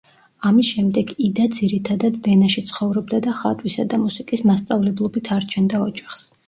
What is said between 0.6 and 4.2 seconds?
შემდეგ იდა ძირითადად ვენაში ცხოვრობდა და ხატვისა და